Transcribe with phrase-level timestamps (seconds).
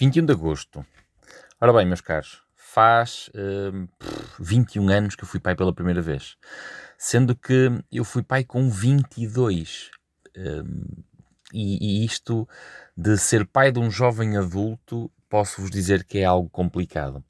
[0.00, 0.86] 21 de agosto.
[1.60, 3.86] Ora bem, meus caros, faz uh,
[4.38, 6.38] 21 anos que eu fui pai pela primeira vez.
[6.96, 9.90] Sendo que eu fui pai com 22.
[10.34, 11.04] Uh,
[11.52, 12.48] e, e isto
[12.96, 17.22] de ser pai de um jovem adulto, posso-vos dizer que é algo complicado.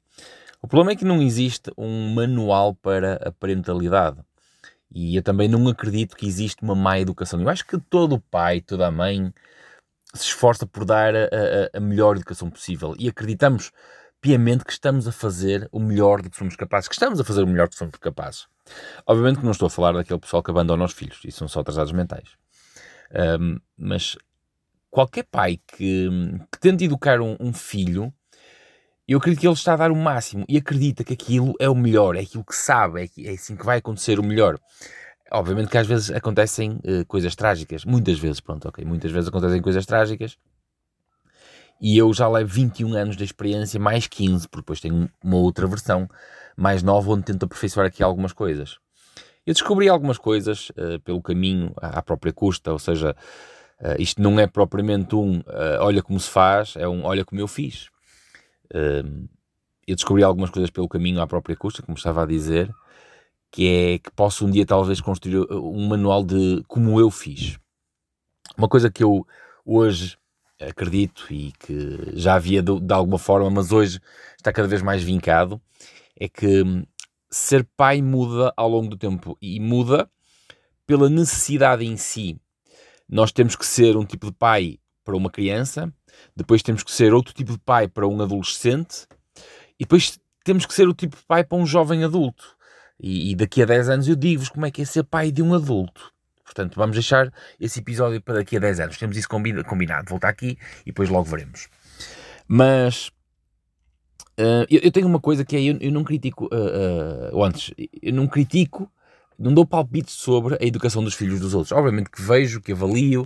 [0.61, 4.21] O problema é que não existe um manual para a parentalidade.
[4.89, 7.41] E eu também não acredito que existe uma má educação.
[7.41, 9.33] Eu acho que todo pai, toda mãe
[10.13, 13.71] se esforça por dar a, a, a, melhor educação possível e acreditamos
[14.19, 17.41] piamente que estamos a fazer o melhor do que somos capazes, que estamos a fazer
[17.43, 18.47] o melhor do que somos capazes.
[19.07, 21.61] Obviamente que não estou a falar daquele pessoal que abandona os filhos, e são só
[21.61, 22.29] atrasados mentais.
[23.39, 24.15] Um, mas
[24.91, 26.07] qualquer pai que,
[26.51, 28.13] que tente educar um, um, filho,
[29.07, 31.75] eu acredito que ele está a dar o máximo e acredita que aquilo é o
[31.75, 34.59] melhor, é aquilo que sabe, é, é assim que vai acontecer o melhor.
[35.33, 39.61] Obviamente que às vezes acontecem uh, coisas trágicas, muitas vezes, pronto, ok, muitas vezes acontecem
[39.61, 40.37] coisas trágicas
[41.79, 45.65] e eu já levo 21 anos de experiência, mais 15, porque depois tenho uma outra
[45.65, 46.07] versão
[46.55, 48.77] mais nova onde tento aperfeiçoar aqui algumas coisas.
[49.47, 53.15] Eu descobri algumas coisas uh, pelo caminho, à própria custa, ou seja,
[53.79, 55.41] uh, isto não é propriamente um
[55.79, 57.87] olha como se faz, é um olha como eu fiz.
[59.87, 62.69] eu descobri algumas coisas pelo caminho à própria custa, como estava a dizer,
[63.51, 67.59] que é que posso um dia talvez construir uh, um manual de como eu fiz.
[68.57, 69.27] Uma coisa que eu
[69.65, 70.17] hoje
[70.59, 73.99] acredito e que já havia de, de alguma forma, mas hoje
[74.37, 75.61] está cada vez mais vincado,
[76.15, 76.85] é que hum,
[77.29, 80.09] ser pai muda ao longo do tempo e muda
[80.85, 82.39] pela necessidade em si.
[83.09, 85.91] Nós temos que ser um tipo de pai para uma criança,
[86.35, 89.07] depois temos que ser outro tipo de pai para um adolescente
[89.79, 92.55] e depois temos que ser o tipo de pai para um jovem adulto.
[93.01, 95.41] E, e daqui a 10 anos eu digo-vos como é que é ser pai de
[95.41, 96.13] um adulto.
[96.45, 98.97] Portanto, vamos deixar esse episódio para daqui a 10 anos.
[98.97, 100.09] Temos isso combinado.
[100.09, 101.67] Voltar aqui e depois logo veremos.
[102.47, 103.07] Mas
[104.37, 107.73] uh, eu, eu, tenho uma coisa que é: eu, eu não critico, uh, uh, antes,
[108.01, 108.91] eu não critico,
[109.39, 111.71] não dou palpites sobre a educação dos filhos dos outros.
[111.71, 113.25] Obviamente que vejo, que avalio,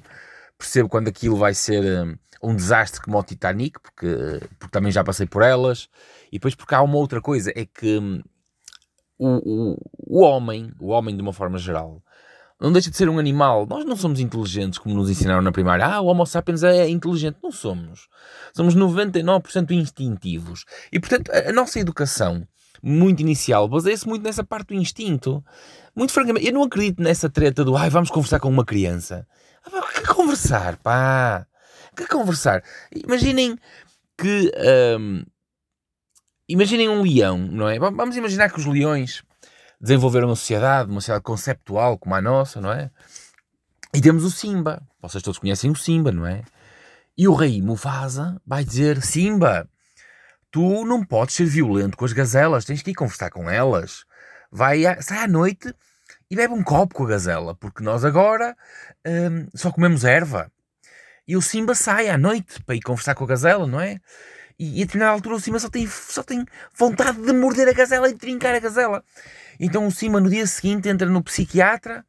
[0.58, 1.84] percebo quando aquilo vai ser
[2.42, 5.90] um desastre como o Titanic, porque, porque também já passei por elas.
[6.28, 8.22] E depois, porque há uma outra coisa: é que hum,
[9.18, 9.78] o, o,
[10.08, 12.02] o homem, o homem de uma forma geral,
[12.60, 13.66] não deixa de ser um animal.
[13.68, 15.86] Nós não somos inteligentes como nos ensinaram na primária.
[15.86, 17.38] Ah, o Homo sapiens é inteligente.
[17.44, 18.08] Não somos.
[18.56, 20.64] Somos 99% instintivos.
[20.92, 22.48] E, portanto, a, nossa educação,
[22.82, 25.44] muito inicial, baseia-se muito nessa parte do instinto.
[25.94, 29.28] Muito francamente, eu não acredito nessa treta do ai, vamos conversar com uma criança.
[29.66, 31.46] Ah, que conversar, pá?
[31.96, 32.64] Que conversar?
[33.06, 33.58] Imaginem
[34.18, 34.52] que.
[34.98, 35.24] Hum,
[36.48, 37.80] imaginem um leão, não é?
[37.80, 39.24] Vamos imaginar que os leões
[39.80, 42.90] desenvolveram uma sociedade, uma sociedade conceptual como a nossa, não é?
[43.94, 44.82] E temos o Simba.
[45.02, 46.44] Vocês todos conhecem o Simba, não é?
[47.18, 49.70] E o rei Mufasa vai dizer: Simba,
[50.52, 54.06] tu não podes ser violento com as gazelas, tens que ir conversar com elas.
[54.52, 55.74] Vai, a, sai à noite
[56.30, 58.56] e bebe um copo com a gazela, porque nós agora
[59.06, 60.52] hum, só comemos erva.
[61.28, 64.00] E o Simba sai à noite para ir conversar com a gazela, não é?
[64.58, 66.46] E, e a determinada altura o Simba só tem, só tem
[66.78, 69.04] vontade de morder a gazela e de trincar a gazela.
[69.60, 72.06] Então o Simba no dia seguinte entra no psiquiatra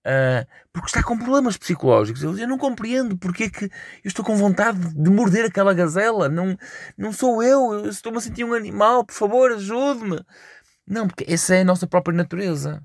[0.00, 2.22] uh, porque está com problemas psicológicos.
[2.22, 3.70] Ele diz, eu não compreendo porque é que eu
[4.04, 6.28] estou com vontade de morder aquela gazela.
[6.28, 6.56] Não,
[6.96, 10.20] não sou eu, eu estou-me a sentir um animal, por favor, ajude-me.
[10.86, 12.82] Não, porque essa é a nossa própria natureza.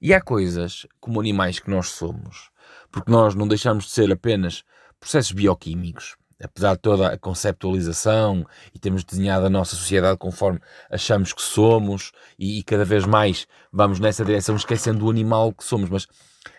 [0.00, 2.50] E há coisas como animais que nós somos,
[2.90, 4.62] porque nós não deixamos de ser apenas
[5.00, 10.60] processos bioquímicos apesar de toda a conceptualização e temos desenhado a nossa sociedade conforme
[10.90, 15.64] achamos que somos e, e, cada vez mais vamos nessa direção esquecendo do animal que
[15.64, 16.06] somos, mas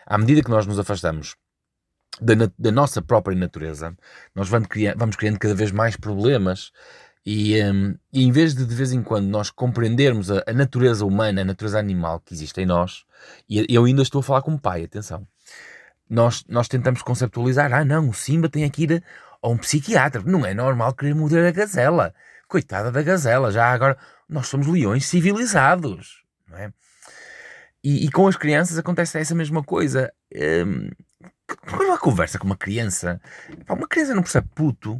[0.06, 1.34] à medida que nós nos afastamos
[2.20, 3.96] da, da nossa própria natureza,
[4.34, 6.70] nós vamos, vamos criando cada vez mais problemas
[7.24, 11.04] e, um, e, em vez de de vez em quando nós compreendermos a, a, natureza
[11.04, 13.04] humana, a natureza animal que existe em nós,
[13.48, 15.26] e eu ainda estou a falar como pai, atenção,
[16.08, 19.04] nós, nós tentamos conceptualizar, ah não, o Simba tem que ir
[19.42, 20.22] a um psiquiatra.
[20.24, 22.14] Não é normal querer morder a gazela.
[22.48, 23.96] Coitada da gazela, já agora
[24.28, 26.72] nós somos leões civilizados, não é?
[27.82, 30.12] E, e com as crianças acontece essa mesma coisa.
[30.34, 30.90] Um,
[31.72, 33.20] uma conversa com uma criança,
[33.68, 34.94] uma criança não percebe puto.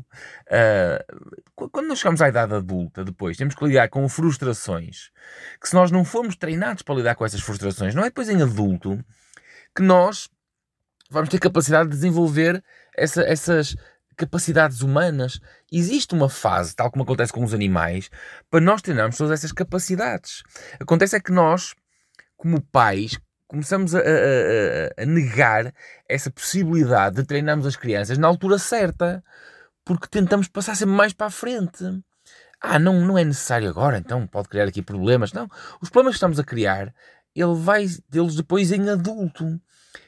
[0.46, 5.10] Uh, quando nós chegamos à idade adulta, depois temos que lidar com frustrações.
[5.60, 8.42] Que se nós não formos treinados para lidar com essas frustrações, não é depois em
[8.42, 9.02] adulto
[9.74, 10.28] que nós
[11.10, 12.62] vamos ter capacidade de desenvolver
[12.96, 13.76] essa, essas
[14.16, 15.40] capacidades humanas.
[15.70, 18.10] Existe uma fase, tal como acontece com os animais,
[18.50, 20.42] para nós treinarmos todas essas capacidades.
[20.78, 21.74] Acontece é que nós,
[22.36, 23.18] como pais,
[23.50, 25.74] começamos a, a, a, negar
[26.08, 29.24] essa possibilidade de treinarmos as crianças na altura certa.
[29.84, 31.84] porque tentamos passar sempre mais para a frente.
[32.60, 35.32] Ah, não, não é necessário agora, então pode criar aqui problemas.
[35.32, 35.48] Não,
[35.80, 36.94] os problemas que estamos a criar,
[37.34, 39.44] ele vai tê-los depois em adulto.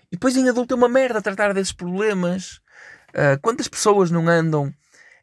[0.07, 2.61] E depois em adulto é uma merda tratar desses problemas.
[3.15, 4.73] Uh, quantas pessoas não andam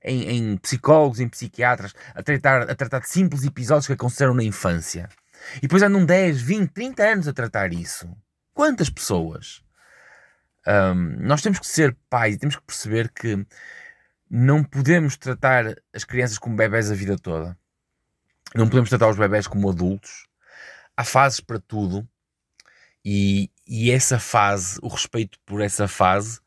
[0.04, 4.44] em, em, psicólogos, em psiquiatras, a tratar, a tratar de simples episódios que aconteceram na
[4.44, 5.10] infância?
[5.58, 8.10] E depois andam 10, 20, 30 anos a tratar isso.
[8.54, 9.64] Quantas pessoas?
[10.68, 13.46] Um, nós temos que ser pais e temos que perceber que
[14.30, 17.58] não podemos tratar as crianças como bebés a vida toda.
[18.54, 20.28] Não podemos tratar os bebés como adultos.
[20.96, 22.08] Há fases para tudo.
[23.04, 26.40] E, e essa fase, o respeito por essa fase,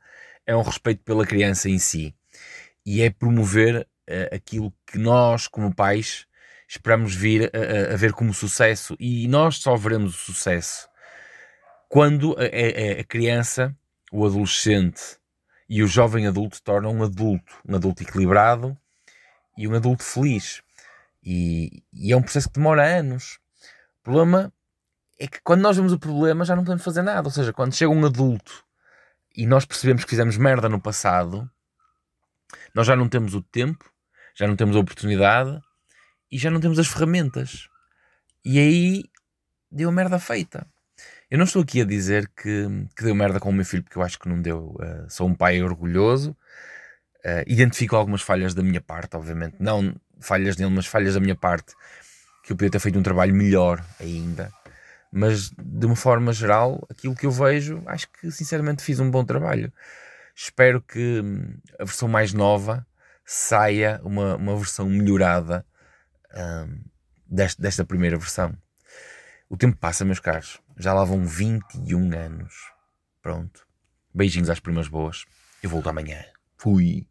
[0.46, 2.14] é um respeito pela criança em si.
[2.84, 6.26] E é promover uh, aquilo que nós, como pais,
[6.68, 8.96] esperamos vir a, a, ver como sucesso.
[8.98, 10.88] E nós só veremos o sucesso
[11.92, 13.76] quando a, a, a criança
[14.10, 15.18] o adolescente
[15.68, 18.76] e o jovem adulto tornam um adulto, um adulto equilibrado
[19.56, 20.62] e um adulto feliz.
[21.22, 23.38] E, e, é um processo que demora anos.
[24.00, 24.52] O problema
[25.18, 27.28] é que quando nós vemos o problema já não podemos fazer nada.
[27.28, 28.64] Ou seja, quando chega um adulto
[29.37, 31.50] e nós percebemos que fizemos merda no passado,
[32.75, 33.90] nós já não temos o tempo,
[34.34, 35.61] já não temos a oportunidade
[36.31, 37.69] e já não temos as ferramentas.
[38.44, 39.05] E aí
[39.70, 40.67] deu merda feita.
[41.31, 43.96] Eu não estou aqui a dizer que, que deu merda com o meu filho, porque
[43.96, 44.76] eu acho que não deu.
[44.79, 46.37] Uh, sou um pai orgulhoso.
[47.25, 49.56] Uh, identifico algumas falhas da minha parte, obviamente.
[49.58, 51.73] Não falhas dele, mas falhas da minha parte.
[52.43, 54.52] Que eu podia ter feito um trabalho melhor ainda.
[55.12, 59.22] Mas, de uma forma geral, aquilo que eu vejo, acho que sinceramente fiz um bom
[59.22, 59.70] trabalho.
[60.34, 62.86] Espero que hum, a versão mais nova
[63.24, 65.66] saia uma, uma versão melhorada
[66.34, 66.80] um,
[67.26, 68.56] desta, desta primeira versão.
[69.50, 70.60] O tempo passa, meus caros.
[70.78, 72.54] Já lá vão 21 anos.
[73.20, 73.66] Pronto.
[74.14, 75.26] Beijinhos às primas boas.
[75.62, 76.24] Eu volto amanhã.
[76.56, 77.06] Fui.